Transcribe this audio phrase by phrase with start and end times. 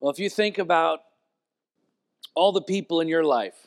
[0.00, 1.00] Well, if you think about
[2.34, 3.66] all the people in your life,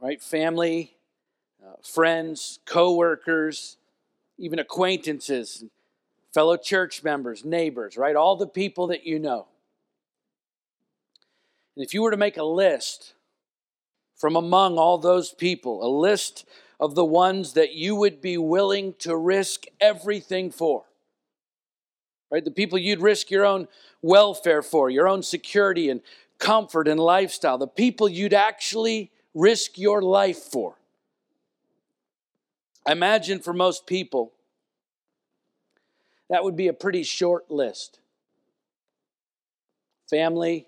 [0.00, 0.20] right?
[0.22, 0.96] Family,
[1.64, 3.76] uh, friends, coworkers,
[4.38, 5.64] even acquaintances,
[6.32, 8.16] fellow church members, neighbors, right?
[8.16, 9.46] All the people that you know.
[11.76, 13.14] And if you were to make a list
[14.16, 16.46] from among all those people, a list
[16.80, 20.84] of the ones that you would be willing to risk everything for,
[22.34, 22.44] right?
[22.44, 23.68] The people you'd risk your own
[24.02, 26.00] welfare for, your own security and
[26.40, 30.74] comfort and lifestyle, the people you'd actually risk your life for.
[32.84, 34.32] I imagine for most people,
[36.28, 38.00] that would be a pretty short list.
[40.10, 40.66] Family,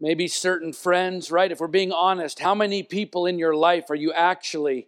[0.00, 1.50] maybe certain friends, right?
[1.50, 4.86] If we're being honest, how many people in your life are you actually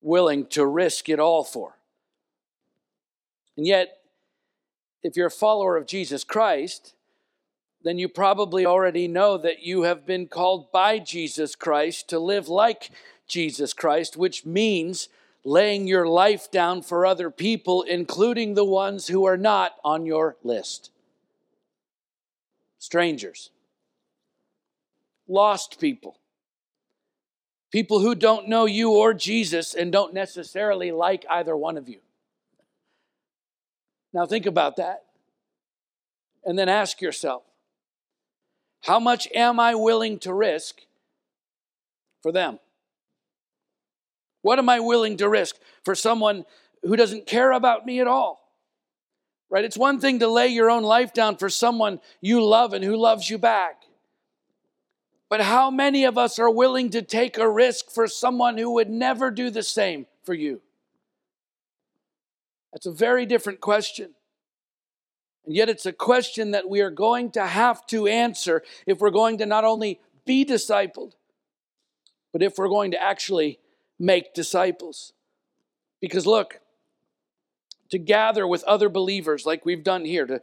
[0.00, 1.76] willing to risk it all for?
[3.56, 3.99] And yet,
[5.02, 6.94] if you're a follower of Jesus Christ,
[7.82, 12.48] then you probably already know that you have been called by Jesus Christ to live
[12.48, 12.90] like
[13.26, 15.08] Jesus Christ, which means
[15.44, 20.36] laying your life down for other people, including the ones who are not on your
[20.42, 20.90] list.
[22.78, 23.50] Strangers,
[25.26, 26.18] lost people,
[27.70, 32.00] people who don't know you or Jesus and don't necessarily like either one of you.
[34.12, 35.04] Now, think about that.
[36.44, 37.42] And then ask yourself
[38.82, 40.80] how much am I willing to risk
[42.22, 42.58] for them?
[44.42, 46.44] What am I willing to risk for someone
[46.82, 48.40] who doesn't care about me at all?
[49.50, 49.64] Right?
[49.64, 52.96] It's one thing to lay your own life down for someone you love and who
[52.96, 53.82] loves you back.
[55.28, 58.88] But how many of us are willing to take a risk for someone who would
[58.88, 60.62] never do the same for you?
[62.72, 64.14] That's a very different question.
[65.44, 69.10] And yet, it's a question that we are going to have to answer if we're
[69.10, 71.12] going to not only be discipled,
[72.32, 73.58] but if we're going to actually
[73.98, 75.12] make disciples.
[76.00, 76.60] Because look,
[77.90, 80.40] to gather with other believers like we've done here, to,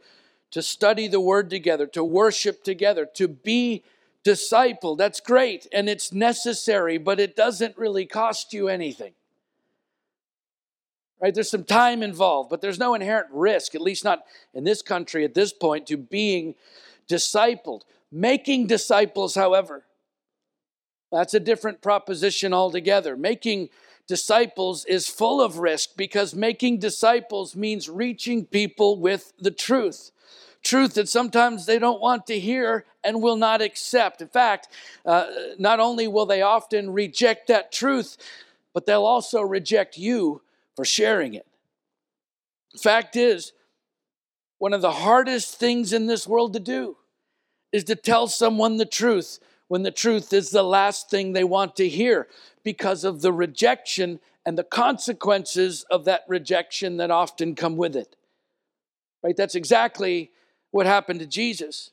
[0.50, 3.84] to study the word together, to worship together, to be
[4.24, 9.12] discipled, that's great and it's necessary, but it doesn't really cost you anything.
[11.20, 11.34] Right?
[11.34, 14.24] There's some time involved, but there's no inherent risk, at least not
[14.54, 16.54] in this country at this point, to being
[17.08, 17.82] discipled.
[18.12, 19.84] Making disciples, however,
[21.10, 23.16] that's a different proposition altogether.
[23.16, 23.68] Making
[24.06, 30.10] disciples is full of risk because making disciples means reaching people with the truth.
[30.62, 34.20] Truth that sometimes they don't want to hear and will not accept.
[34.20, 34.68] In fact,
[35.04, 35.26] uh,
[35.58, 38.16] not only will they often reject that truth,
[38.74, 40.42] but they'll also reject you
[40.78, 41.44] for sharing it.
[42.80, 43.52] Fact is,
[44.58, 46.96] one of the hardest things in this world to do
[47.72, 51.74] is to tell someone the truth when the truth is the last thing they want
[51.74, 52.28] to hear
[52.62, 58.14] because of the rejection and the consequences of that rejection that often come with it.
[59.24, 59.36] Right?
[59.36, 60.30] That's exactly
[60.70, 61.90] what happened to Jesus.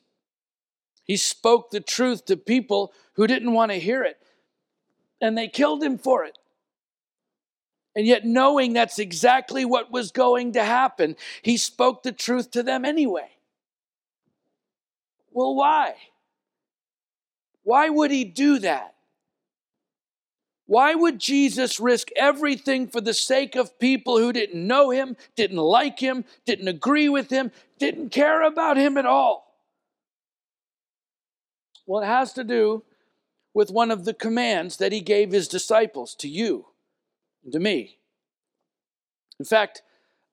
[1.04, 4.20] He spoke the truth to people who didn't want to hear it,
[5.20, 6.38] and they killed him for it.
[7.96, 12.62] And yet, knowing that's exactly what was going to happen, he spoke the truth to
[12.62, 13.30] them anyway.
[15.32, 15.96] Well, why?
[17.64, 18.96] Why would he do that?
[20.68, 25.58] Why would Jesus risk everything for the sake of people who didn't know him, didn't
[25.58, 29.56] like him, didn't agree with him, didn't care about him at all?
[31.86, 32.84] Well, it has to do
[33.54, 36.66] with one of the commands that he gave his disciples to you
[37.46, 38.00] and to me.
[39.40, 39.82] In fact,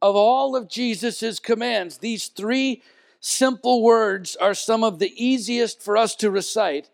[0.01, 2.83] of all of Jesus' commands, these three
[3.21, 6.91] simple words are some of the easiest for us to recite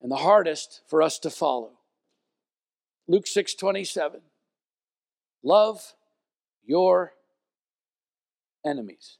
[0.00, 1.72] and the hardest for us to follow.
[3.08, 4.20] Luke 6 27.
[5.42, 5.94] Love
[6.64, 7.14] your
[8.64, 9.16] enemies.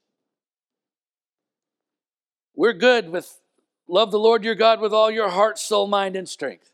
[2.55, 3.41] We're good with
[3.89, 6.70] love the Lord your God with all your heart, soul, mind, and strength.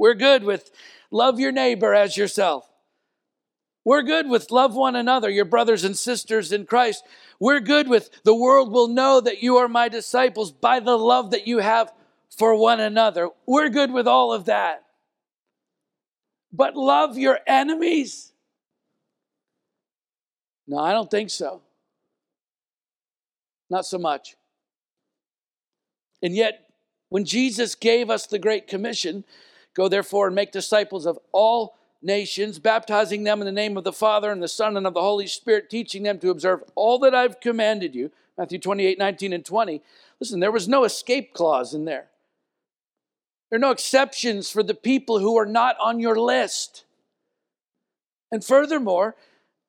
[0.00, 0.70] We're good with
[1.10, 2.66] love your neighbor as yourself.
[3.84, 7.04] We're good with love one another, your brothers and sisters in Christ.
[7.38, 11.32] We're good with the world will know that you are my disciples by the love
[11.32, 11.92] that you have
[12.34, 13.28] for one another.
[13.44, 14.84] We're good with all of that.
[16.50, 18.32] But love your enemies?
[20.66, 21.60] No, I don't think so.
[23.68, 24.34] Not so much.
[26.22, 26.70] And yet,
[27.10, 29.24] when Jesus gave us the Great Commission,
[29.74, 33.92] go therefore and make disciples of all nations, baptizing them in the name of the
[33.92, 37.14] Father and the Son and of the Holy Spirit, teaching them to observe all that
[37.14, 38.10] I've commanded you.
[38.38, 39.82] Matthew 28, 19, and 20.
[40.18, 42.06] Listen, there was no escape clause in there.
[43.50, 46.84] There are no exceptions for the people who are not on your list.
[48.32, 49.16] And furthermore,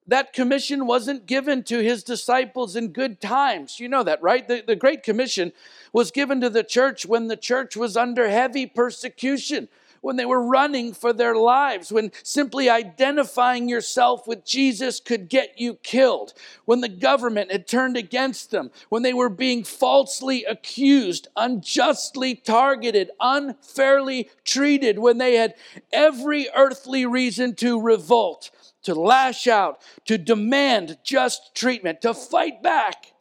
[0.08, 3.80] that commission wasn't given to his disciples in good times.
[3.80, 4.48] You know that, right?
[4.48, 5.52] The, the Great Commission
[5.94, 9.68] was given to the church when the church was under heavy persecution
[10.02, 15.60] when they were running for their lives, when simply identifying yourself with Jesus could get
[15.60, 16.34] you killed,
[16.66, 23.12] when the government had turned against them, when they were being falsely accused, unjustly targeted,
[23.20, 25.54] unfairly treated, when they had
[25.94, 28.50] every earthly reason to revolt,
[28.82, 33.14] to lash out, to demand just treatment, to fight back.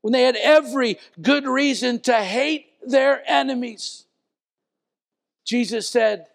[0.00, 4.06] When they had every good reason to hate their enemies.
[5.48, 6.26] Jesus said,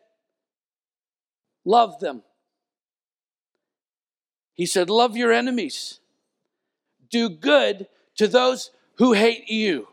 [1.64, 2.24] Love them.
[4.56, 6.00] He said, Love your enemies.
[7.12, 7.88] Do good
[8.18, 9.88] to those who hate you.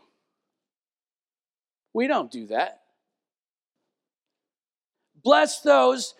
[1.93, 2.81] We don't do that.
[5.23, 6.15] Bless those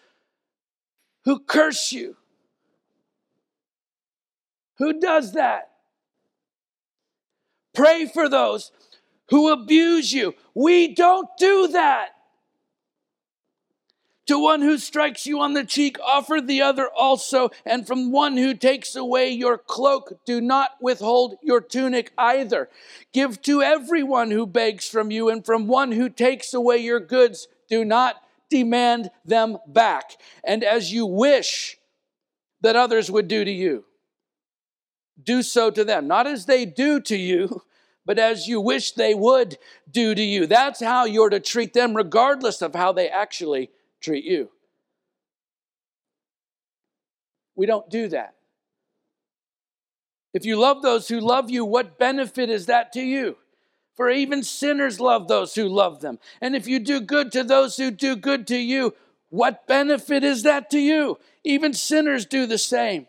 [1.25, 2.15] who curse you.
[4.77, 5.71] Who does that?
[7.73, 8.71] Pray for those
[9.29, 10.35] who abuse you.
[10.53, 12.09] We don't do that.
[14.31, 17.49] To one who strikes you on the cheek, offer the other also.
[17.65, 22.69] And from one who takes away your cloak, do not withhold your tunic either.
[23.11, 27.49] Give to everyone who begs from you, and from one who takes away your goods,
[27.69, 30.15] do not demand them back.
[30.45, 31.77] And as you wish
[32.61, 33.83] that others would do to you,
[35.21, 36.07] do so to them.
[36.07, 37.63] Not as they do to you,
[38.05, 39.57] but as you wish they would
[39.91, 40.47] do to you.
[40.47, 44.49] That's how you're to treat them, regardless of how they actually treat you.
[47.55, 48.35] We don't do that.
[50.33, 53.37] If you love those who love you, what benefit is that to you?
[53.95, 56.19] For even sinners love those who love them.
[56.39, 58.95] And if you do good to those who do good to you,
[59.29, 61.19] what benefit is that to you?
[61.43, 63.07] Even sinners do the same.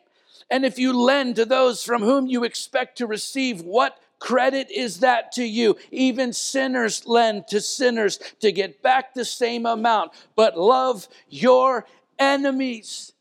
[0.50, 5.00] And if you lend to those from whom you expect to receive, what credit is
[5.00, 5.76] that to you?
[5.90, 10.12] Even sinners lend to sinners to get back the same amount.
[10.36, 11.86] But love your
[12.20, 13.14] enemies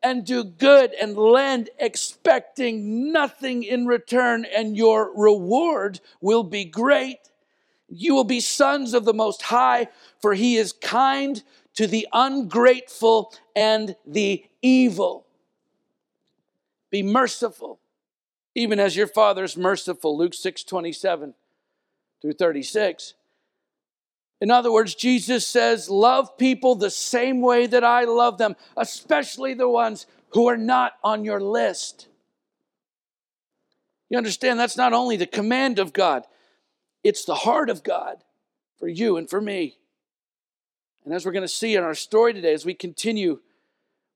[0.00, 7.18] and do good and lend expecting nothing in return, and your reward will be great.
[7.88, 9.88] You will be sons of the Most High,
[10.22, 11.42] for He is kind
[11.74, 15.26] to the ungrateful and the evil.
[16.90, 17.80] Be merciful
[18.58, 20.18] even as your Father is merciful.
[20.18, 21.34] Luke 6 27
[22.20, 23.14] through 36.
[24.40, 29.54] In other words, Jesus says, Love people the same way that I love them, especially
[29.54, 32.08] the ones who are not on your list.
[34.10, 36.24] You understand, that's not only the command of God,
[37.04, 38.16] it's the heart of God
[38.78, 39.76] for you and for me.
[41.04, 43.38] And as we're going to see in our story today, as we continue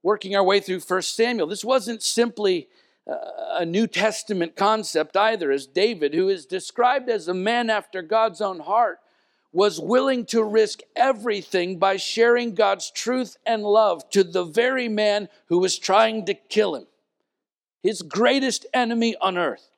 [0.02, 2.68] working our way through First Samuel, this wasn't simply
[3.06, 8.40] a New Testament concept either, as David, who is described as a man after God's
[8.40, 8.98] own heart,
[9.52, 15.28] was willing to risk everything by sharing God's truth and love to the very man
[15.46, 16.86] who was trying to kill him,
[17.82, 19.71] his greatest enemy on earth.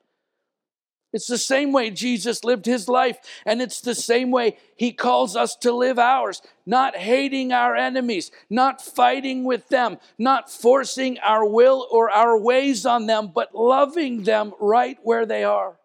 [1.15, 5.37] It's the same way Jesus lived his life, and it's the same way he calls
[5.37, 6.43] us to live ours.
[6.67, 12.85] Not hating our enemies, not fighting with them, not forcing our will or our ways
[12.85, 15.77] on them, but loving them right where they are.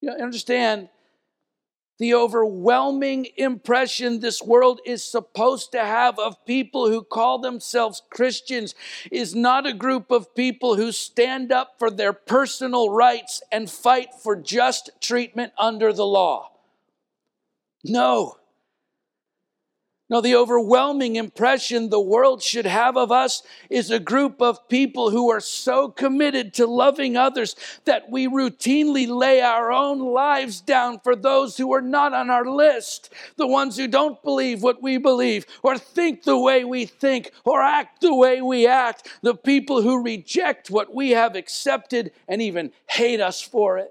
[0.00, 0.88] You understand?
[1.98, 8.74] The overwhelming impression this world is supposed to have of people who call themselves Christians
[9.10, 14.08] is not a group of people who stand up for their personal rights and fight
[14.22, 16.52] for just treatment under the law.
[17.82, 18.36] No.
[20.08, 25.10] No, the overwhelming impression the world should have of us is a group of people
[25.10, 31.00] who are so committed to loving others that we routinely lay our own lives down
[31.00, 34.96] for those who are not on our list, the ones who don't believe what we
[34.96, 39.82] believe, or think the way we think, or act the way we act, the people
[39.82, 43.90] who reject what we have accepted and even hate us for it.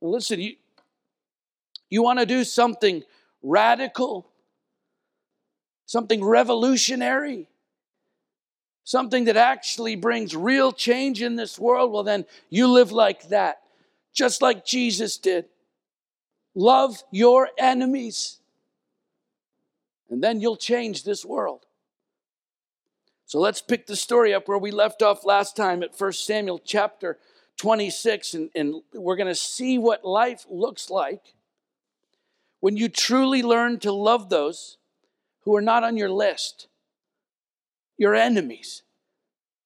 [0.00, 0.56] Listen, you,
[1.90, 3.04] you want to do something
[3.44, 4.26] radical,
[5.86, 7.46] something revolutionary,
[8.84, 13.60] something that actually brings real change in this world, well, then you live like that,
[14.12, 15.44] just like Jesus did.
[16.54, 18.38] Love your enemies,
[20.08, 21.66] and then you'll change this world.
[23.26, 26.60] So let's pick the story up where we left off last time at 1 Samuel
[26.64, 27.18] chapter
[27.56, 31.34] 26, and, and we're going to see what life looks like
[32.64, 34.78] when you truly learn to love those
[35.42, 36.66] who are not on your list,
[37.98, 38.84] your enemies,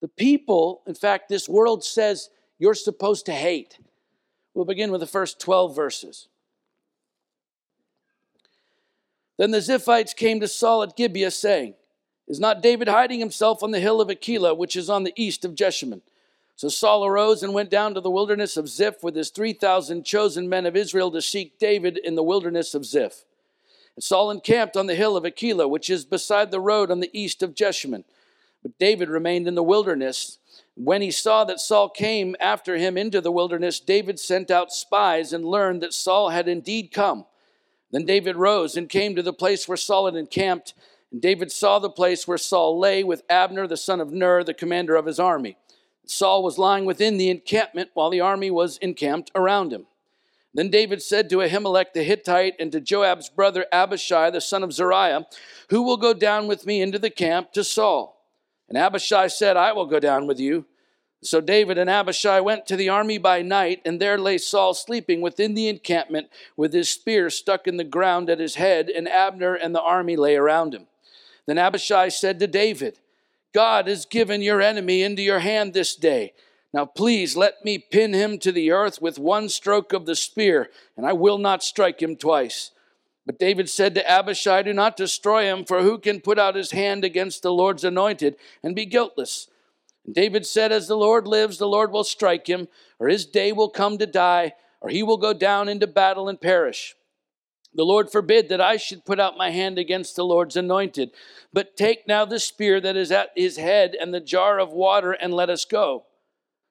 [0.01, 3.79] the people, in fact, this world says you're supposed to hate.
[4.53, 6.27] We'll begin with the first 12 verses.
[9.37, 11.75] Then the Ziphites came to Saul at Gibeah, saying,
[12.27, 15.45] Is not David hiding himself on the hill of Hachilah, which is on the east
[15.45, 16.01] of Jeshimon?
[16.59, 20.49] So Saul arose and went down to the wilderness of Ziph with his 3,000 chosen
[20.49, 23.23] men of Israel to seek David in the wilderness of Ziph.
[23.95, 27.17] And Saul encamped on the hill of Hachilah, which is beside the road on the
[27.17, 28.03] east of Jeshimon.
[28.61, 30.37] But David remained in the wilderness.
[30.75, 35.31] When he saw that Saul came after him into the wilderness, David sent out spies
[35.31, 37.25] and learned that Saul had indeed come.
[37.91, 40.73] Then David rose and came to the place where Saul had encamped.
[41.09, 44.53] And David saw the place where Saul lay with Abner, the son of Ner, the
[44.53, 45.55] commander of his army.
[46.09, 49.85] Saul was lying within the encampment while the army was encamped around him.
[50.53, 54.73] Then David said to Ahimelech the Hittite and to Joab's brother Abishai, the son of
[54.73, 55.27] Zeruiah,
[55.69, 58.25] Who will go down with me into the camp to Saul?
[58.67, 60.65] And Abishai said, I will go down with you.
[61.21, 65.21] So David and Abishai went to the army by night, and there lay Saul sleeping
[65.21, 69.53] within the encampment with his spear stuck in the ground at his head, and Abner
[69.53, 70.87] and the army lay around him.
[71.45, 72.99] Then Abishai said to David,
[73.53, 76.33] God has given your enemy into your hand this day.
[76.73, 80.69] Now please let me pin him to the earth with one stroke of the spear,
[80.95, 82.71] and I will not strike him twice.
[83.25, 86.71] But David said to Abishai, Do not destroy him, for who can put out his
[86.71, 89.47] hand against the Lord's anointed and be guiltless?
[90.05, 92.67] And David said, As the Lord lives, the Lord will strike him,
[92.99, 96.41] or his day will come to die, or he will go down into battle and
[96.41, 96.95] perish.
[97.79, 101.11] The Lord forbid that I should put out my hand against the Lord's anointed.
[101.53, 105.13] But take now the spear that is at his head and the jar of water,
[105.13, 106.03] and let us go.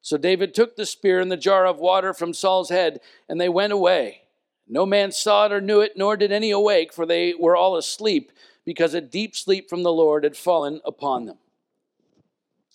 [0.03, 3.49] So David took the spear and the jar of water from Saul's head, and they
[3.49, 4.25] went away.
[4.69, 7.77] No man saw it or knew it, nor did any awake, for they were all
[7.77, 8.31] asleep,
[8.67, 11.38] because a deep sleep from the Lord had fallen upon them.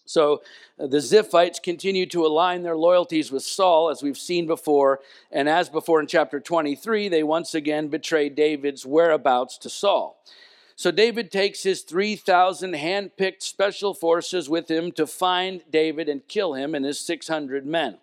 [0.05, 0.41] So
[0.79, 4.99] uh, the Ziphites continue to align their loyalties with Saul, as we've seen before.
[5.31, 10.19] And as before in chapter 23, they once again betray David's whereabouts to Saul.
[10.75, 16.53] So David takes his 3,000 hand-picked special forces with him to find David and kill
[16.53, 17.99] him and his 600 men.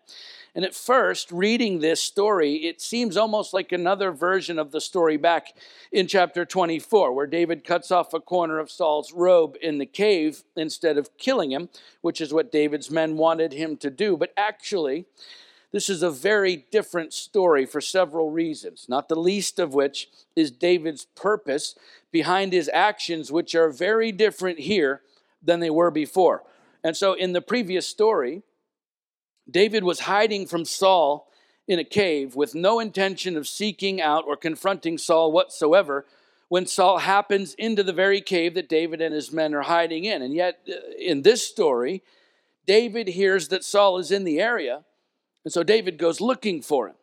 [0.54, 5.16] And at first, reading this story, it seems almost like another version of the story
[5.16, 5.56] back
[5.92, 10.42] in chapter 24, where David cuts off a corner of Saul's robe in the cave
[10.56, 11.68] instead of killing him,
[12.00, 14.16] which is what David's men wanted him to do.
[14.16, 15.06] But actually,
[15.72, 20.50] this is a very different story for several reasons, not the least of which is
[20.50, 21.76] David's purpose
[22.10, 25.02] behind his actions, which are very different here
[25.40, 26.42] than they were before.
[26.82, 28.42] And so, in the previous story,
[29.50, 31.28] David was hiding from Saul
[31.66, 36.04] in a cave with no intention of seeking out or confronting Saul whatsoever
[36.48, 40.20] when Saul happens into the very cave that David and his men are hiding in.
[40.20, 42.02] And yet, uh, in this story,
[42.66, 44.84] David hears that Saul is in the area,
[45.44, 46.96] and so David goes looking for him.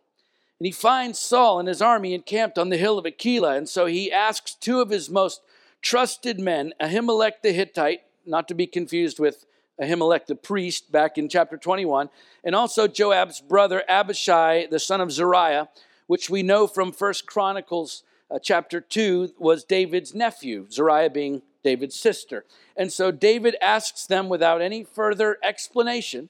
[0.59, 3.85] And he finds Saul and his army encamped on the hill of Hachilah, and so
[3.85, 5.41] he asks two of his most
[5.81, 9.45] trusted men, Ahimelech the Hittite, not to be confused with
[9.81, 12.09] Ahimelech the priest back in chapter 21,
[12.43, 15.69] and also Joab's brother Abishai, the son of Zeruiah,
[16.07, 21.99] which we know from First Chronicles uh, chapter 2 was David's nephew, Zeruiah being David's
[21.99, 22.45] sister.
[22.75, 26.29] And so David asks them without any further explanation,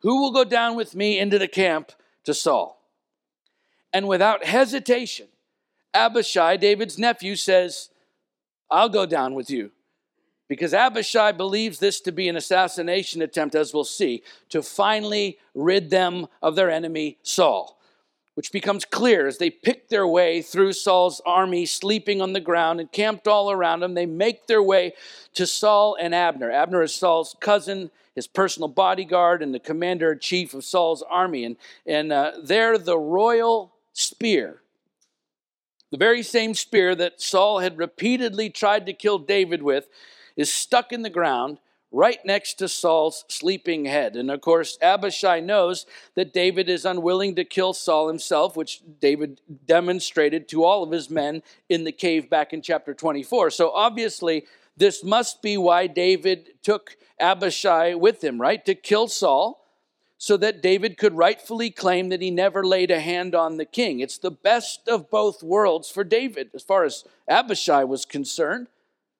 [0.00, 1.92] Who will go down with me into the camp
[2.24, 2.82] to Saul?
[3.92, 5.28] And without hesitation,
[5.94, 7.90] Abishai, David's nephew, says,
[8.70, 9.70] I'll go down with you
[10.48, 15.90] because Abishai believes this to be an assassination attempt, as we'll see, to finally rid
[15.90, 17.78] them of their enemy, Saul,
[18.34, 22.80] which becomes clear as they pick their way through Saul's army, sleeping on the ground
[22.80, 23.94] and camped all around him.
[23.94, 24.92] They make their way
[25.34, 26.50] to Saul and Abner.
[26.50, 31.44] Abner is Saul's cousin, his personal bodyguard, and the commander in chief of Saul's army.
[31.44, 34.60] And, and uh, they're the royal spear.
[35.90, 39.88] The very same spear that Saul had repeatedly tried to kill David with
[40.36, 41.58] is stuck in the ground
[41.92, 44.16] right next to Saul's sleeping head.
[44.16, 49.40] And of course, Abishai knows that David is unwilling to kill Saul himself, which David
[49.66, 53.50] demonstrated to all of his men in the cave back in chapter 24.
[53.50, 54.44] So obviously,
[54.76, 58.64] this must be why David took Abishai with him, right?
[58.66, 59.62] To kill Saul
[60.18, 64.00] so that David could rightfully claim that he never laid a hand on the king.
[64.00, 68.68] It's the best of both worlds for David as far as Abishai was concerned.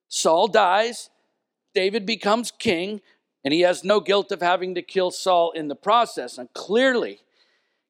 [0.09, 1.11] Saul dies,
[1.75, 3.01] David becomes king,
[3.45, 6.39] and he has no guilt of having to kill Saul in the process.
[6.39, 7.21] And clearly,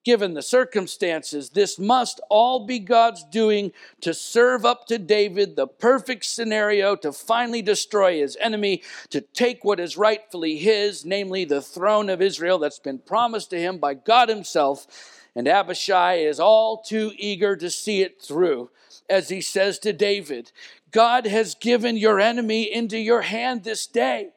[0.04, 5.66] given the circumstances, this must all be God's doing to serve up to David the
[5.66, 11.60] perfect scenario to finally destroy his enemy, to take what is rightfully his, namely the
[11.60, 14.86] throne of Israel that's been promised to him by God Himself.
[15.34, 18.70] And Abishai is all too eager to see it through,
[19.10, 20.52] as he says to David
[20.96, 24.30] God has given your enemy into your hand this day.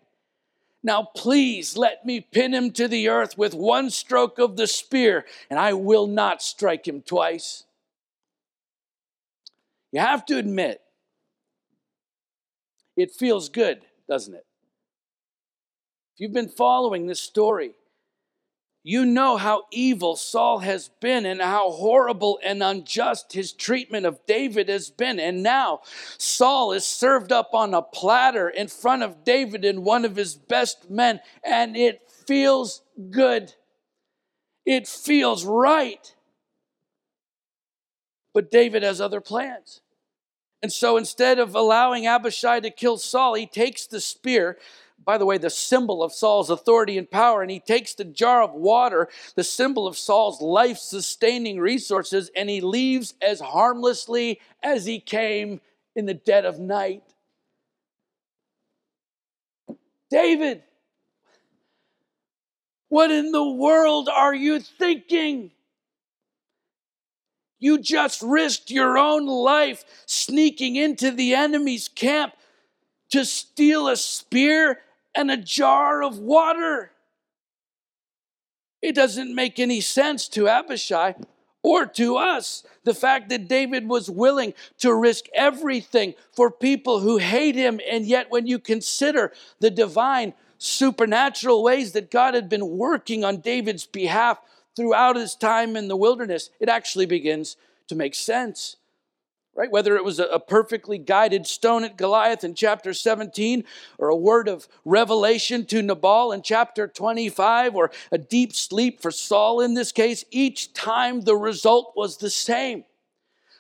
[0.84, 5.26] Now, please let me pin him to the earth with one stroke of the spear,
[5.50, 7.64] and I will not strike him twice.
[9.94, 10.82] You have to admit,
[12.98, 14.46] it feels good, doesn't it?
[16.14, 17.72] If you've been following this story,
[18.84, 24.26] you know how evil Saul has been and how horrible and unjust his treatment of
[24.26, 25.20] David has been.
[25.20, 25.82] And now
[26.18, 30.36] Saul is served up on a platter in front of David and one of his
[30.36, 32.82] best men, and it feels
[33.12, 33.54] good.
[34.66, 36.16] It feels right.
[38.34, 39.82] But David has other plans.
[40.62, 44.58] And so instead of allowing Abishai to kill Saul, he takes the spear
[45.06, 47.42] by the way, the symbol of Saul's authority and power.
[47.42, 52.50] And he takes the jar of water, the symbol of Saul's life sustaining resources, and
[52.50, 55.62] he leaves as harmlessly as he came
[55.96, 57.04] in the dead of night.
[60.10, 60.64] David,
[62.90, 65.52] what in the world are you thinking?
[67.60, 72.34] You just risked your own life sneaking into the enemy's camp
[73.12, 74.80] to steal a spear
[75.20, 76.92] and a jar of water.
[78.82, 81.16] It doesn't make any sense to Abishai
[81.62, 82.64] or to us.
[82.86, 88.06] The fact that David was willing to risk everything for people who hate him, and
[88.06, 93.86] yet when you consider the divine, supernatural ways that God had been working on David's
[93.86, 94.40] behalf
[94.74, 97.58] throughout his time in the wilderness, it actually begins
[97.90, 98.78] to make sense
[99.60, 99.70] right?
[99.70, 103.66] Whether it was a perfectly guided stone at Goliath in chapter 17,
[103.98, 109.12] or a word of revelation to Nabal in chapter 25, or a deep sleep for
[109.12, 112.86] Saul in this case, each time the result was the same.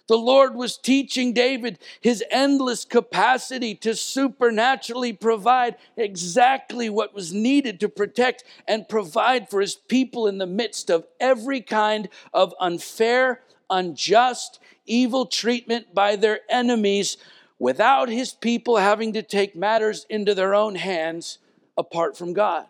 [0.07, 7.81] The Lord was teaching David his endless capacity to supernaturally provide exactly what was needed
[7.81, 13.41] to protect and provide for his people in the midst of every kind of unfair,
[13.69, 17.17] unjust, evil treatment by their enemies
[17.57, 21.39] without his people having to take matters into their own hands
[21.77, 22.65] apart from God.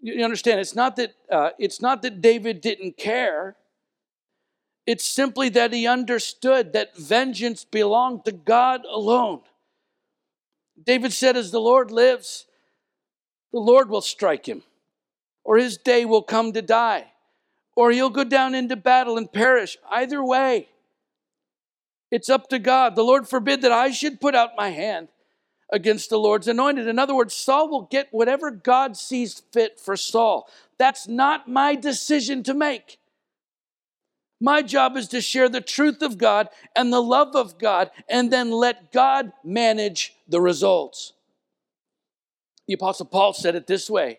[0.00, 0.60] You understand?
[0.60, 3.56] It's not that uh, it's not that David didn't care.
[4.84, 9.42] It's simply that he understood that vengeance belonged to God alone.
[10.82, 12.46] David said, As the Lord lives,
[13.52, 14.64] the Lord will strike him,
[15.44, 17.11] or his day will come to die
[17.76, 19.76] or he'll go down into battle and perish.
[19.90, 20.68] Either way,
[22.10, 22.94] it's up to God.
[22.94, 25.08] The Lord forbid that I should put out my hand
[25.72, 26.86] against the Lord's anointed.
[26.86, 30.48] In other words, Saul will get whatever God sees fit for Saul.
[30.78, 32.98] That's not my decision to make.
[34.38, 38.30] My job is to share the truth of God and the love of God and
[38.30, 41.12] then let God manage the results.
[42.66, 44.18] The Apostle Paul said it this way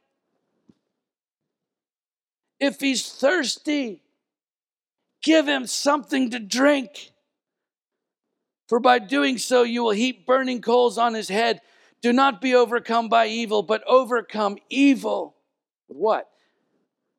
[2.61, 4.03] If he's thirsty,
[5.23, 7.11] give him something to drink.
[8.69, 11.61] For by doing so, you will heap burning coals on his head.
[12.01, 15.35] Do not be overcome by evil, but overcome evil
[15.89, 16.29] with what?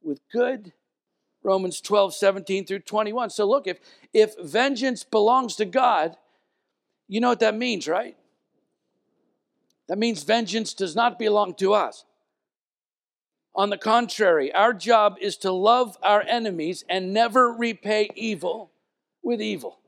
[0.00, 0.72] With good.
[1.42, 3.30] Romans 12, 17 through 21.
[3.30, 3.80] So look, if,
[4.14, 6.16] if vengeance belongs to God,
[7.08, 8.16] you know what that means, right?
[9.88, 12.04] That means vengeance does not belong to us.
[13.54, 18.70] On the contrary, our job is to love our enemies and never repay evil
[19.22, 19.78] with evil.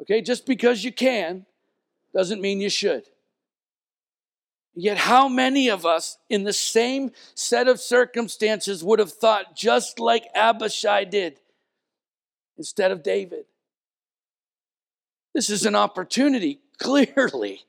[0.00, 1.46] Okay, just because you can
[2.14, 3.04] doesn't mean you should.
[4.74, 10.00] Yet, how many of us in the same set of circumstances would have thought just
[10.00, 11.40] like Abishai did
[12.56, 13.44] instead of David?
[15.34, 17.64] This is an opportunity, clearly,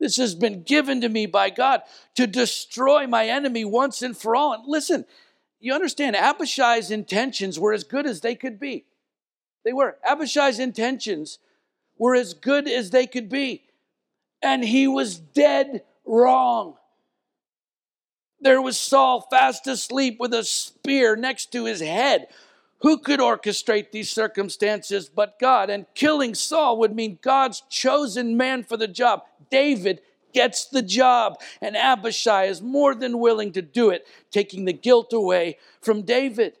[0.00, 1.82] This has been given to me by God
[2.16, 4.54] to destroy my enemy once and for all.
[4.54, 5.04] And listen,
[5.60, 8.86] you understand, Abishai's intentions were as good as they could be.
[9.62, 9.98] They were.
[10.08, 11.38] Abishai's intentions
[11.98, 13.64] were as good as they could be.
[14.42, 16.76] And he was dead wrong.
[18.40, 22.28] There was Saul fast asleep with a spear next to his head.
[22.82, 25.68] Who could orchestrate these circumstances but God?
[25.68, 29.22] And killing Saul would mean God's chosen man for the job.
[29.50, 30.00] David
[30.32, 35.12] gets the job, and Abishai is more than willing to do it, taking the guilt
[35.12, 36.54] away from David.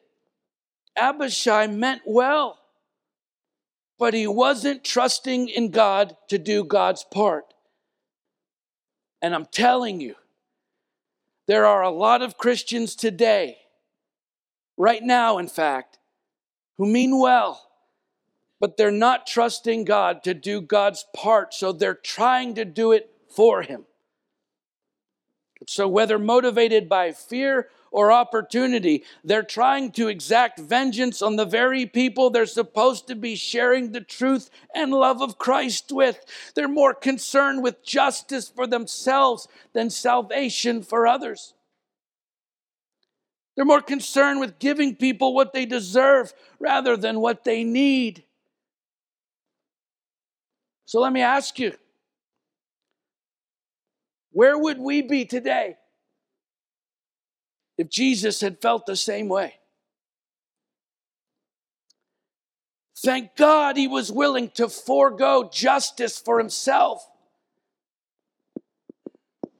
[0.96, 2.58] Abishai meant well,
[3.98, 7.54] but he wasn't trusting in God to do God's part.
[9.22, 10.16] And I'm telling you,
[11.46, 13.58] there are a lot of Christians today,
[14.76, 15.99] right now, in fact,
[16.80, 17.68] who mean well,
[18.58, 23.10] but they're not trusting God to do God's part, so they're trying to do it
[23.28, 23.84] for Him.
[25.68, 31.84] So, whether motivated by fear or opportunity, they're trying to exact vengeance on the very
[31.84, 36.24] people they're supposed to be sharing the truth and love of Christ with.
[36.54, 41.52] They're more concerned with justice for themselves than salvation for others.
[43.60, 48.24] They're more concerned with giving people what they deserve rather than what they need.
[50.86, 51.74] So let me ask you
[54.32, 55.76] where would we be today
[57.76, 59.56] if Jesus had felt the same way?
[63.04, 67.06] Thank God he was willing to forego justice for himself.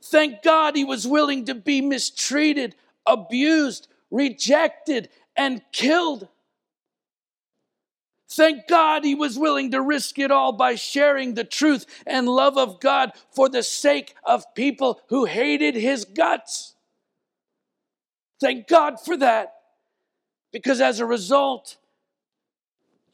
[0.02, 6.28] Thank God he was willing to be mistreated, abused, rejected, and killed.
[8.28, 12.56] Thank God he was willing to risk it all by sharing the truth and love
[12.56, 16.76] of God for the sake of people who hated his guts.
[18.40, 19.54] Thank God for that.
[20.52, 21.76] Because as a result,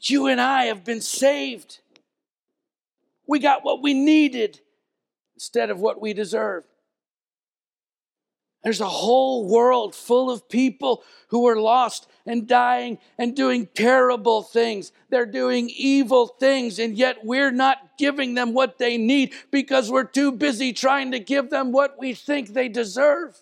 [0.01, 1.81] you and I have been saved.
[3.27, 4.61] We got what we needed
[5.35, 6.69] instead of what we deserved.
[8.65, 14.43] There's a whole world full of people who are lost and dying and doing terrible
[14.43, 14.93] things.
[15.09, 20.05] They're doing evil things, and yet we're not giving them what they need because we're
[20.05, 23.41] too busy trying to give them what we think they deserve.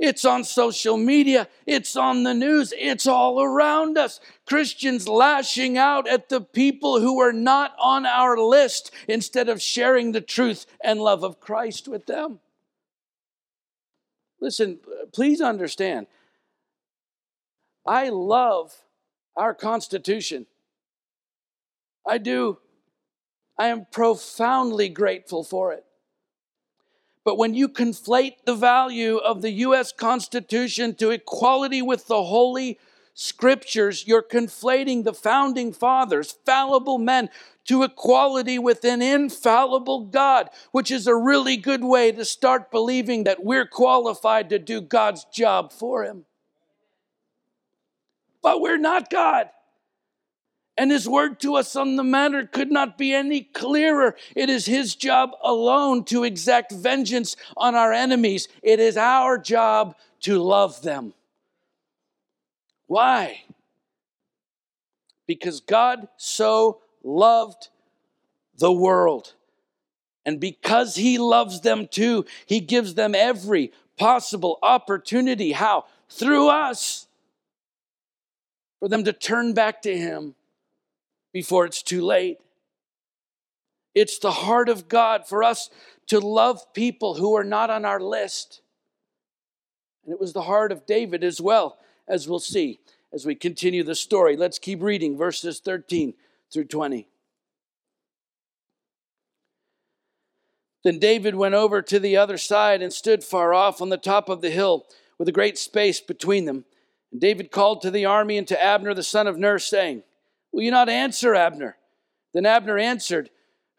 [0.00, 1.46] It's on social media.
[1.66, 2.72] It's on the news.
[2.76, 4.18] It's all around us.
[4.46, 10.12] Christians lashing out at the people who are not on our list instead of sharing
[10.12, 12.40] the truth and love of Christ with them.
[14.40, 14.78] Listen,
[15.12, 16.06] please understand.
[17.84, 18.74] I love
[19.36, 20.46] our Constitution.
[22.08, 22.56] I do.
[23.58, 25.84] I am profoundly grateful for it.
[27.30, 29.92] But when you conflate the value of the U.S.
[29.92, 32.76] Constitution to equality with the Holy
[33.14, 37.30] Scriptures, you're conflating the founding fathers, fallible men,
[37.66, 43.22] to equality with an infallible God, which is a really good way to start believing
[43.22, 46.24] that we're qualified to do God's job for Him.
[48.42, 49.50] But we're not God.
[50.80, 54.16] And his word to us on the matter could not be any clearer.
[54.34, 58.48] It is his job alone to exact vengeance on our enemies.
[58.62, 61.12] It is our job to love them.
[62.86, 63.42] Why?
[65.26, 67.68] Because God so loved
[68.56, 69.34] the world.
[70.24, 75.52] And because he loves them too, he gives them every possible opportunity.
[75.52, 75.84] How?
[76.08, 77.06] Through us.
[78.78, 80.36] For them to turn back to him
[81.32, 82.38] before it's too late.
[83.94, 85.70] It's the heart of God for us
[86.08, 88.62] to love people who are not on our list.
[90.04, 92.80] And it was the heart of David as well, as we'll see
[93.12, 94.36] as we continue the story.
[94.36, 96.14] Let's keep reading verses 13
[96.52, 97.08] through 20.
[100.82, 104.28] Then David went over to the other side and stood far off on the top
[104.28, 104.86] of the hill
[105.18, 106.64] with a great space between them.
[107.12, 110.04] And David called to the army and to Abner the son of Ner, saying,
[110.52, 111.76] Will you not answer, Abner?
[112.34, 113.30] Then Abner answered,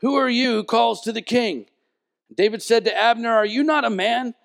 [0.01, 1.65] Who are you who calls to the king?
[2.33, 4.35] David said to Abner, Are you not a man?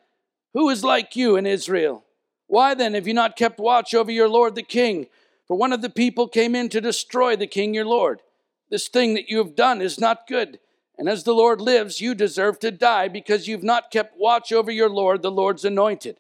[0.55, 2.05] Who is like you in Israel?
[2.47, 5.07] Why then have you not kept watch over your lord the king?
[5.47, 8.23] For one of the people came in to destroy the king your lord.
[8.71, 10.59] This thing that you have done is not good.
[10.99, 14.71] And as the Lord lives, you deserve to die because you've not kept watch over
[14.71, 16.19] your Lord, the Lord's anointed.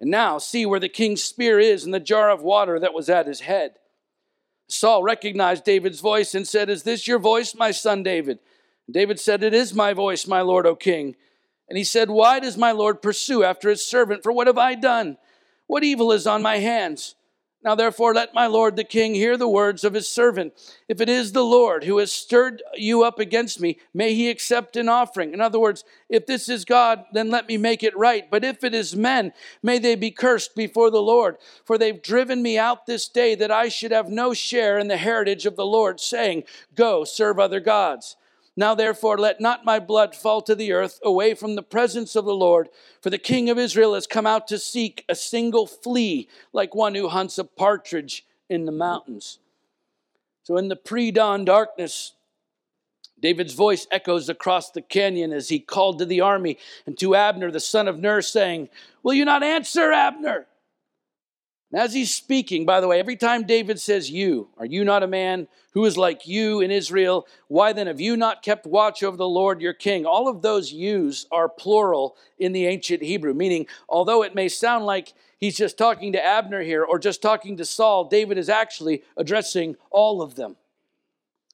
[0.00, 3.08] And now see where the king's spear is and the jar of water that was
[3.08, 3.76] at his head.
[4.68, 8.38] Saul recognized David's voice and said, Is this your voice, my son David?
[8.90, 11.16] David said, It is my voice, my Lord, O king.
[11.68, 14.22] And he said, Why does my Lord pursue after his servant?
[14.22, 15.16] For what have I done?
[15.66, 17.14] What evil is on my hands?
[17.64, 20.52] Now therefore let my lord the king hear the words of his servant.
[20.88, 24.76] If it is the Lord who has stirred you up against me, may he accept
[24.76, 25.32] an offering.
[25.32, 28.30] In other words, if this is God, then let me make it right.
[28.30, 31.36] But if it is men, may they be cursed before the Lord.
[31.64, 34.96] For they've driven me out this day that I should have no share in the
[34.96, 36.44] heritage of the Lord, saying,
[36.76, 38.16] Go, serve other gods.
[38.58, 42.24] Now, therefore, let not my blood fall to the earth away from the presence of
[42.24, 42.68] the Lord,
[43.00, 46.96] for the king of Israel has come out to seek a single flea, like one
[46.96, 49.38] who hunts a partridge in the mountains.
[50.42, 52.14] So, in the pre dawn darkness,
[53.20, 57.52] David's voice echoes across the canyon as he called to the army and to Abner,
[57.52, 58.70] the son of Ner, saying,
[59.04, 60.48] Will you not answer, Abner?
[61.70, 65.02] And as he's speaking, by the way, every time David says you, are you not
[65.02, 67.26] a man who is like you in Israel?
[67.48, 70.06] Why then have you not kept watch over the Lord your king?
[70.06, 74.86] All of those yous are plural in the ancient Hebrew, meaning although it may sound
[74.86, 79.02] like he's just talking to Abner here or just talking to Saul, David is actually
[79.18, 80.56] addressing all of them.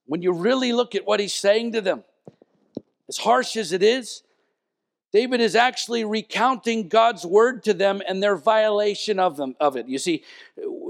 [0.06, 2.04] When you really look at what he's saying to them,
[3.08, 4.22] as harsh as it is,
[5.14, 9.86] David is actually recounting God's word to them and their violation of them of it.
[9.86, 10.24] You see,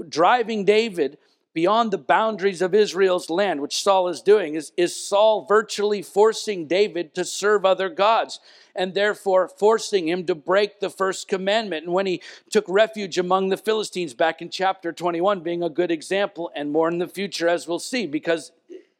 [0.09, 1.19] driving David
[1.53, 6.65] beyond the boundaries of Israel's land, which Saul is doing, is, is Saul virtually forcing
[6.65, 8.39] David to serve other gods
[8.75, 11.85] and therefore forcing him to break the first commandment.
[11.85, 15.91] And when he took refuge among the Philistines back in chapter 21, being a good
[15.91, 18.51] example, and more in the future, as we'll see, because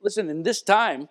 [0.03, 1.09] listen, in this time,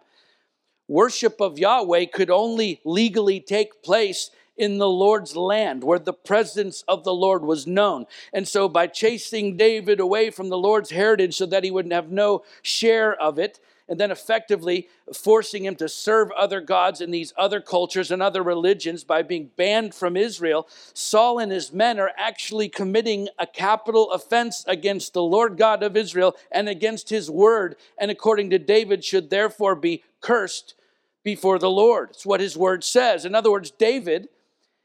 [0.89, 6.85] worship of Yahweh could only legally take place in the Lord's land where the presence
[6.87, 8.07] of the Lord was known.
[8.33, 12.11] And so, by chasing David away from the Lord's heritage so that he wouldn't have
[12.11, 17.35] no share of it, and then effectively forcing him to serve other gods in these
[17.37, 22.13] other cultures and other religions by being banned from Israel, Saul and his men are
[22.17, 27.77] actually committing a capital offense against the Lord God of Israel and against his word,
[27.99, 30.75] and according to David, should therefore be cursed
[31.23, 32.11] before the Lord.
[32.11, 33.25] It's what his word says.
[33.25, 34.29] In other words, David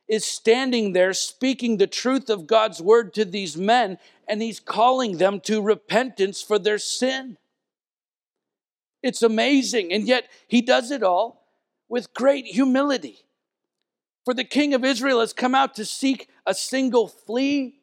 [0.08, 5.18] is standing there speaking the truth of God's word to these men, and he's calling
[5.18, 7.38] them to repentance for their sin.
[9.02, 9.94] It's amazing.
[9.94, 11.46] And yet he does it all
[11.88, 13.26] with great humility.
[14.26, 17.80] For the king of Israel has come out to seek a single flea,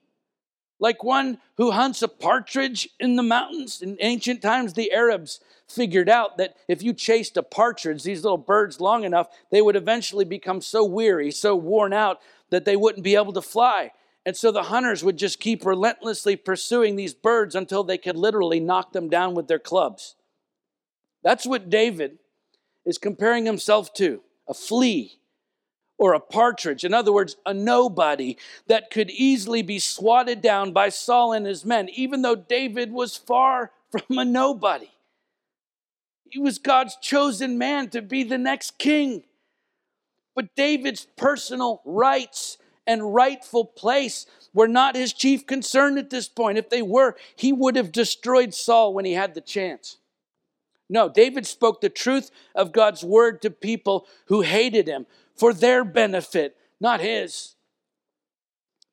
[0.78, 3.82] like one who hunts a partridge in the mountains.
[3.82, 8.38] In ancient times, the Arabs figured out that if you chased a partridge, these little
[8.38, 13.02] birds, long enough, they would eventually become so weary, so worn out, that they wouldn't
[13.02, 13.90] be able to fly.
[14.24, 18.60] And so the hunters would just keep relentlessly pursuing these birds until they could literally
[18.60, 20.14] knock them down with their clubs.
[21.26, 22.20] That's what David
[22.84, 25.18] is comparing himself to a flea
[25.98, 26.84] or a partridge.
[26.84, 28.36] In other words, a nobody
[28.68, 33.16] that could easily be swatted down by Saul and his men, even though David was
[33.16, 34.88] far from a nobody.
[36.30, 39.24] He was God's chosen man to be the next king.
[40.36, 46.56] But David's personal rights and rightful place were not his chief concern at this point.
[46.56, 49.96] If they were, he would have destroyed Saul when he had the chance.
[50.88, 55.84] No, David spoke the truth of God's word to people who hated him for their
[55.84, 57.54] benefit, not his.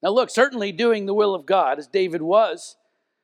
[0.02, 2.76] Now, look, certainly doing the will of God, as David was,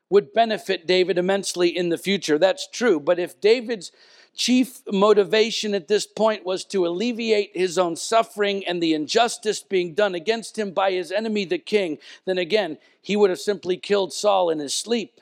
[0.09, 2.37] would benefit David immensely in the future.
[2.37, 2.99] That's true.
[2.99, 3.91] But if David's
[4.35, 9.93] chief motivation at this point was to alleviate his own suffering and the injustice being
[9.93, 14.13] done against him by his enemy, the king, then again, he would have simply killed
[14.13, 15.19] Saul in his sleep.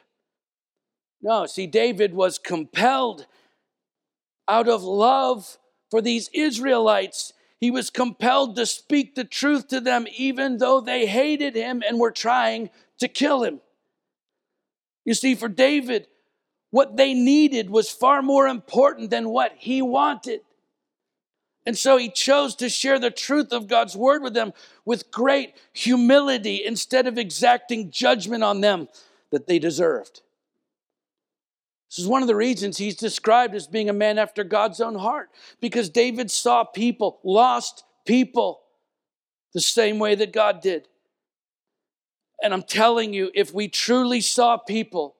[1.21, 3.25] No, see, David was compelled
[4.47, 5.57] out of love
[5.89, 7.33] for these Israelites.
[7.59, 11.99] He was compelled to speak the truth to them, even though they hated him and
[11.99, 13.61] were trying to kill him.
[15.05, 16.07] You see, for David,
[16.69, 20.41] what they needed was far more important than what he wanted.
[21.65, 24.53] And so he chose to share the truth of God's word with them
[24.85, 28.87] with great humility instead of exacting judgment on them
[29.31, 30.21] that they deserved.
[31.89, 34.95] This is one of the reasons he's described as being a man after God's own
[34.95, 35.29] heart,
[35.61, 38.61] because David saw people, lost people,
[39.53, 40.87] the same way that God did.
[42.43, 45.15] And I'm telling you, if we truly saw people,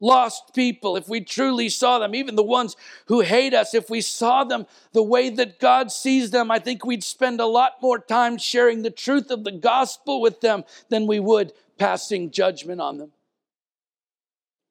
[0.00, 4.00] lost people, if we truly saw them, even the ones who hate us, if we
[4.00, 8.00] saw them the way that God sees them, I think we'd spend a lot more
[8.00, 12.98] time sharing the truth of the gospel with them than we would passing judgment on
[12.98, 13.12] them.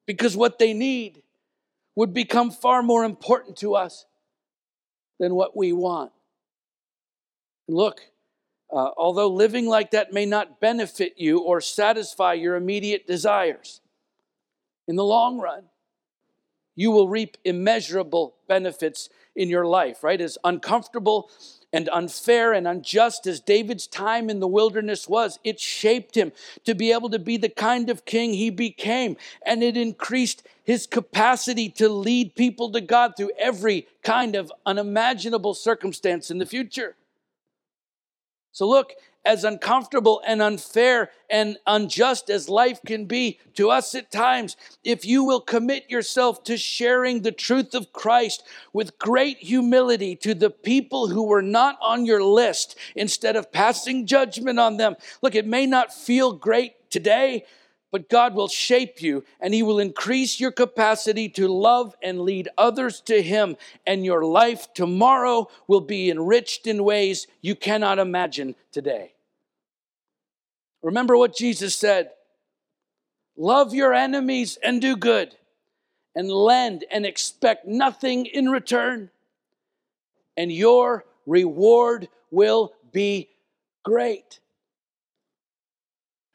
[0.06, 1.21] Because what they need
[1.94, 4.06] would become far more important to us
[5.18, 6.12] than what we want.
[7.68, 8.00] Look,
[8.72, 13.80] uh, although living like that may not benefit you or satisfy your immediate desires,
[14.88, 15.64] in the long run,
[16.74, 20.20] you will reap immeasurable benefits in your life, right?
[20.20, 21.30] As uncomfortable
[21.72, 26.32] and unfair and unjust as David's time in the wilderness was, it shaped him
[26.64, 29.16] to be able to be the kind of king he became.
[29.44, 35.54] And it increased his capacity to lead people to God through every kind of unimaginable
[35.54, 36.94] circumstance in the future.
[38.52, 38.92] So, look,
[39.24, 45.04] as uncomfortable and unfair and unjust as life can be to us at times, if
[45.04, 50.50] you will commit yourself to sharing the truth of Christ with great humility to the
[50.50, 54.96] people who were not on your list instead of passing judgment on them.
[55.22, 57.44] Look, it may not feel great today,
[57.92, 62.48] but God will shape you and He will increase your capacity to love and lead
[62.58, 68.56] others to Him, and your life tomorrow will be enriched in ways you cannot imagine
[68.72, 69.12] today.
[70.82, 72.10] Remember what Jesus said
[73.36, 75.36] love your enemies and do good,
[76.14, 79.10] and lend and expect nothing in return,
[80.36, 83.28] and your reward will be
[83.84, 84.40] great.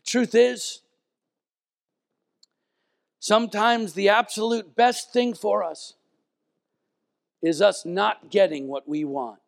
[0.05, 0.81] Truth is,
[3.27, 5.95] Sometimes the absolute best thing for us
[7.41, 9.41] is us not getting what we want.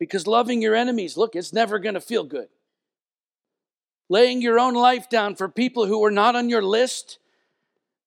[0.00, 2.48] Because loving your enemies, look, it's never going to feel good.
[4.08, 7.20] Laying your own life down for people who are not on your list,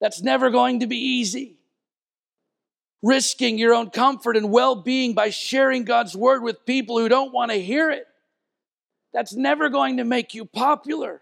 [0.02, 1.56] that's never going to be easy.
[3.02, 7.32] Risking your own comfort and well being by sharing God's word with people who don't
[7.32, 8.08] want to hear it,
[9.14, 11.22] that's never going to make you popular.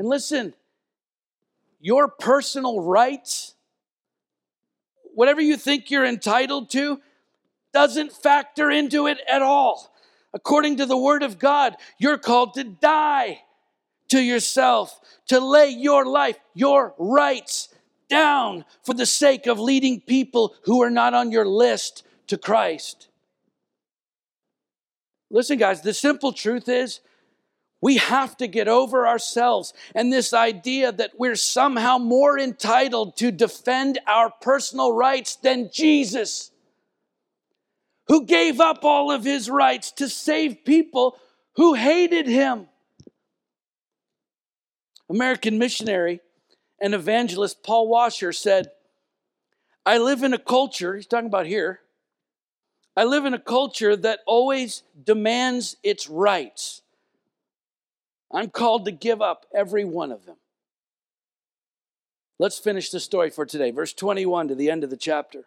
[0.00, 0.54] And listen,
[1.78, 3.54] your personal rights,
[5.14, 7.02] whatever you think you're entitled to,
[7.74, 9.92] doesn't factor into it at all.
[10.32, 13.42] According to the Word of God, you're called to die
[14.08, 17.68] to yourself, to lay your life, your rights
[18.08, 23.08] down for the sake of leading people who are not on your list to Christ.
[25.30, 27.00] Listen, guys, the simple truth is
[27.80, 33.30] we have to get over ourselves and this idea that we're somehow more entitled to
[33.30, 36.50] defend our personal rights than Jesus,
[38.08, 41.16] who gave up all of his rights to save people
[41.56, 42.66] who hated him.
[45.08, 46.20] American missionary
[46.80, 48.70] and evangelist Paul Washer said,
[49.86, 51.80] I live in a culture, he's talking about here,
[52.94, 56.79] I live in a culture that always demands its rights
[58.32, 60.36] I'm called to give up every one of them.
[62.38, 63.70] Let's finish the story for today.
[63.70, 65.44] Verse 21 to the end of the chapter.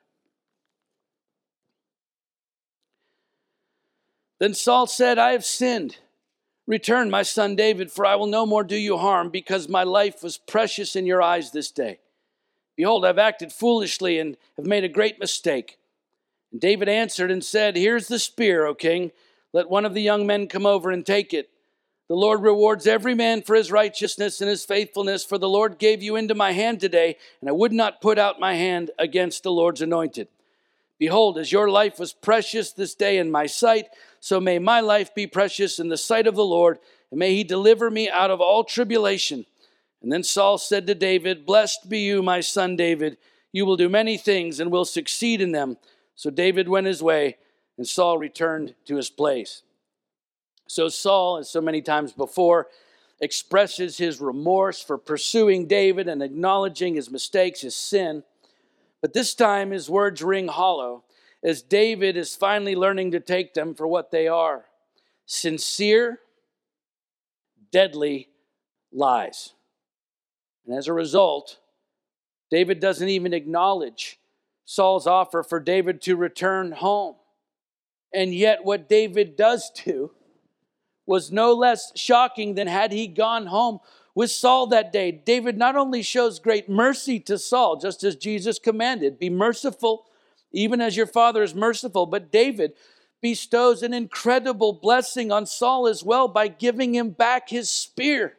[4.39, 5.98] Then Saul said, I have sinned.
[6.67, 10.22] Return, my son David, for I will no more do you harm, because my life
[10.22, 12.00] was precious in your eyes this day.
[12.76, 15.78] Behold, I've acted foolishly and have made a great mistake.
[16.52, 19.12] And David answered and said, Here's the spear, O king.
[19.52, 21.50] Let one of the young men come over and take it.
[22.10, 26.04] The Lord rewards every man for his righteousness and his faithfulness, for the Lord gave
[26.04, 29.52] you into my hand today, and I would not put out my hand against the
[29.52, 30.28] Lord's anointed.
[31.00, 33.88] Behold, as your life was precious this day in my sight,
[34.20, 37.44] so may my life be precious in the sight of the Lord, and may he
[37.44, 39.46] deliver me out of all tribulation.
[40.02, 43.18] And then Saul said to David, Blessed be you, my son David.
[43.54, 45.78] You will do many things and will succeed in them.
[46.16, 47.38] So David went his way,
[47.78, 49.63] and Saul returned to his place.
[50.67, 52.67] So Saul, as so many times before,
[53.19, 58.23] expresses his remorse for pursuing David and acknowledging his mistakes, his sin.
[59.02, 61.04] But this time his words ring hollow
[61.43, 64.65] as David is finally learning to take them for what they are
[65.26, 66.19] sincere,
[67.71, 68.30] deadly
[68.91, 69.54] lies.
[70.65, 71.60] And as a result,
[72.52, 74.19] David doesn't even acknowledge
[74.65, 77.16] Saul's offer for David to return home.
[78.14, 80.11] And yet, what David does do
[81.06, 83.80] was no less shocking than had he gone home
[84.16, 85.12] with Saul that day.
[85.12, 90.06] David not only shows great mercy to Saul, just as Jesus commanded, be merciful,
[90.51, 92.74] even as your father is merciful, but David
[93.22, 98.38] bestows an incredible blessing on Saul as well by giving him back his spear.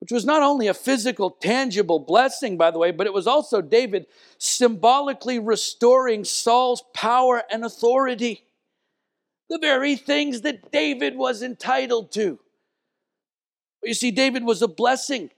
[0.00, 3.62] Which was not only a physical, tangible blessing, by the way, but it was also
[3.62, 4.06] David
[4.36, 8.43] symbolically restoring Saul's power and authority
[9.48, 12.38] the very things that David was entitled to.
[13.82, 15.30] You see, David was a blessing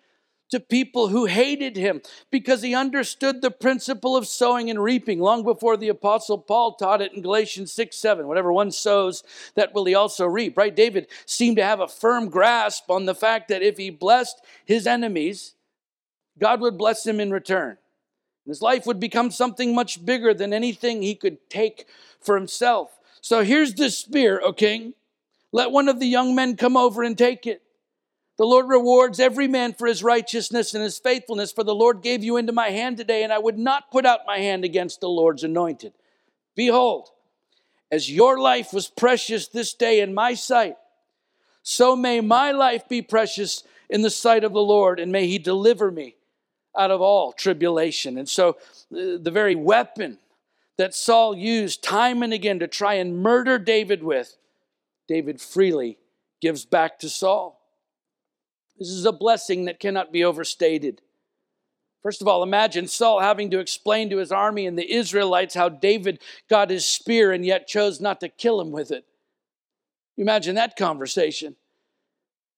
[0.50, 2.00] to people who hated him
[2.30, 7.02] because he understood the principle of sowing and reaping long before the apostle Paul taught
[7.02, 8.28] it in Galatians 6 7.
[8.28, 9.24] Whatever one sows,
[9.56, 10.74] that will he also reap, right?
[10.74, 14.86] David seemed to have a firm grasp on the fact that if he blessed his
[14.86, 15.54] enemies,
[16.38, 17.78] God would bless him in return.
[18.46, 21.86] His life would become something much bigger than anything he could take
[22.20, 22.95] for himself.
[23.26, 24.94] So here's the spear, O king.
[25.50, 27.60] Let one of the young men come over and take it.
[28.38, 32.22] The Lord rewards every man for his righteousness and his faithfulness, for the Lord gave
[32.22, 35.08] you into my hand today, and I would not put out my hand against the
[35.08, 35.92] Lord's anointed.
[36.54, 37.08] Behold,
[37.90, 40.76] as your life was precious this day in my sight,
[41.64, 45.38] so may my life be precious in the sight of the Lord, and may he
[45.38, 46.14] deliver me
[46.78, 48.18] out of all tribulation.
[48.18, 48.50] And so,
[48.92, 50.18] uh, the very weapon
[50.78, 54.36] that Saul used time and again to try and murder David with,
[55.08, 55.98] David freely
[56.40, 57.60] gives back to Saul.
[58.78, 61.00] This is a blessing that cannot be overstated.
[62.02, 65.68] First of all, imagine Saul having to explain to his army and the Israelites how
[65.68, 69.04] David got his spear and yet chose not to kill him with it.
[70.18, 71.56] Imagine that conversation.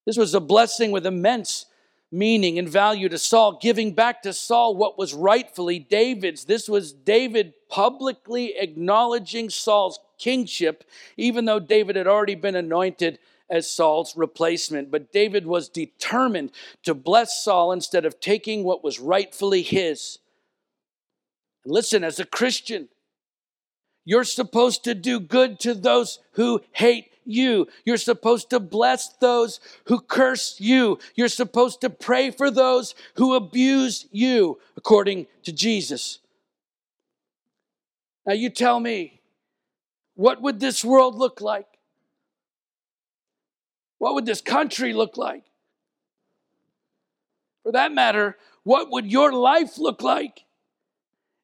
[0.06, 1.66] This was a blessing with immense
[2.10, 6.44] meaning and value to Saul, giving back to Saul what was rightfully David's.
[6.44, 10.84] This was David publicly acknowledging Saul's kingship,
[11.16, 13.18] even though David had already been anointed
[13.50, 14.90] as Saul's replacement.
[14.90, 16.52] But David was determined
[16.84, 20.18] to bless Saul instead of taking what was rightfully his.
[21.64, 22.88] Listen, as a Christian,
[24.04, 27.68] you're supposed to do good to those who hate you.
[27.84, 30.98] You're supposed to bless those who curse you.
[31.14, 36.18] You're supposed to pray for those who abuse you, according to Jesus.
[38.26, 39.20] Now, you tell me,
[40.14, 41.66] what would this world look like
[43.98, 45.44] what would this country look like?
[47.64, 50.44] For that matter, what would your life look like?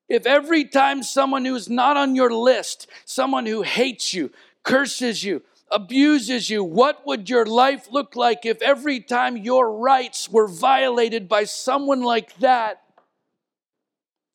[0.09, 4.31] If every time someone who's not on your list, someone who hates you,
[4.63, 5.43] curses you,
[5.75, 11.29] abuses you, what would your life look like if every time your rights were violated
[11.29, 12.83] by someone like that,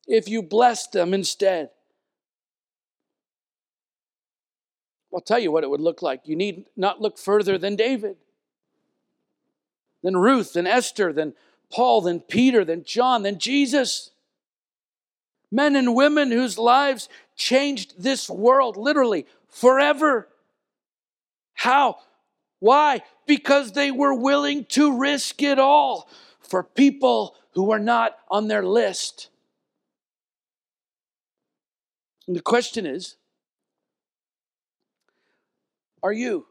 [0.06, 1.70] if you blessed them instead?
[5.12, 6.20] I'll tell you what it would look like.
[6.24, 8.16] You need not look further than David,
[10.02, 11.34] than Ruth, than Esther, than
[11.70, 14.10] Paul, than Peter, than John, than Jesus.
[15.50, 20.28] Men and women whose lives changed this world literally forever.
[21.60, 21.98] How?
[22.58, 23.02] Why?
[23.26, 26.08] Because they were willing to risk it all
[26.40, 29.28] for people who were not on their list.
[32.26, 33.16] And the question is
[36.02, 36.46] are you?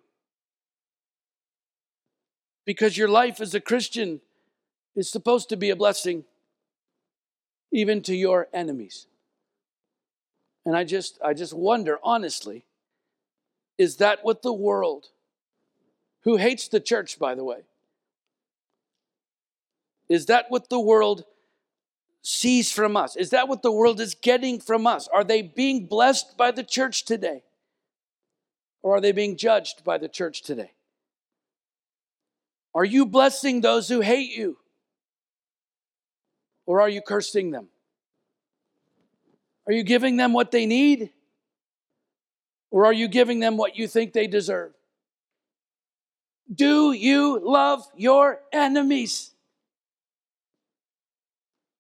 [2.64, 4.22] Because your life as a Christian
[4.96, 6.24] is supposed to be a blessing
[7.72, 9.08] even to your enemies.
[10.68, 12.66] And I just I just wonder honestly
[13.80, 15.08] is that what the world
[16.24, 17.62] who hates the church by the way
[20.10, 21.24] is that what the world
[22.22, 23.16] sees from us?
[23.16, 25.08] Is that what the world is getting from us?
[25.08, 27.44] Are they being blessed by the church today?
[28.82, 30.74] Or are they being judged by the church today?
[32.74, 34.58] Are you blessing those who hate you?
[36.66, 37.68] Or are you cursing them?
[39.68, 41.12] Are you giving them what they need?
[42.72, 44.74] Or are you giving them what you think they deserve?
[46.54, 49.32] Do you love your enemies?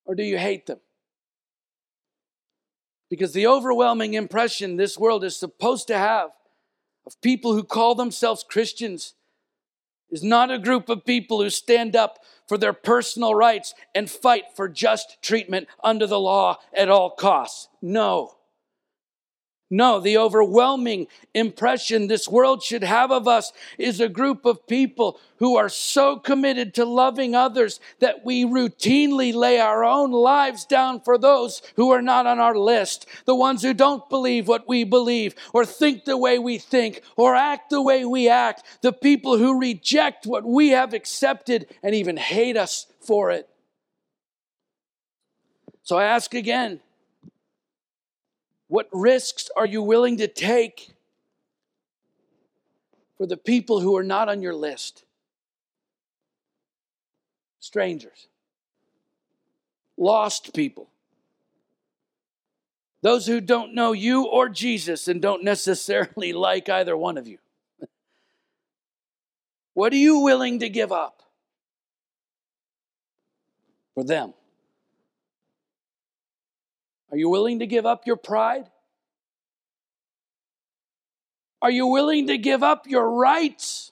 [0.05, 0.79] Or do you hate them?
[3.09, 6.31] Because the overwhelming impression this world is supposed to have
[7.05, 9.15] of people who call themselves Christians
[10.11, 14.45] is not a group of people who stand up for their personal rights and fight
[14.55, 17.67] for just treatment under the law at all costs.
[17.81, 18.35] No.
[19.71, 25.19] No, the overwhelming impression this world should have of us is a group of people
[25.37, 31.01] who are so committed to loving others that we routinely lay our own lives down
[31.01, 33.05] for those who are not on our list.
[33.25, 37.35] The ones who don't believe what we believe, or think the way we think, or
[37.35, 38.63] act the way we act.
[38.81, 43.47] The people who reject what we have accepted and even hate us for it.
[45.83, 46.81] So I ask again
[48.69, 50.93] what risks are you willing to take
[53.17, 55.03] for the people who are not on your list?
[57.59, 58.29] Strangers,
[59.97, 60.89] lost people,
[63.01, 67.39] those who don't know you or Jesus and don't necessarily like either one of you.
[69.73, 71.19] What are you willing to give up?
[73.99, 74.33] for them?
[77.11, 78.69] Are you willing to give up your pride?
[81.61, 83.91] Are you willing to give up your rights?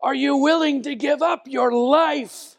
[0.00, 2.56] Are you willing to give up your life?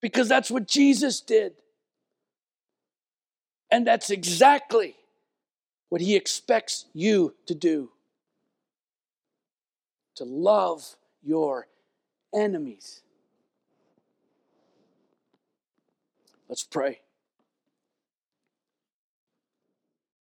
[0.00, 1.54] Because that's what Jesus did.
[3.70, 4.94] And that's exactly
[5.88, 7.90] what he expects you to do
[10.16, 11.66] to love your
[12.34, 13.03] enemies.
[16.54, 17.03] Let's pray.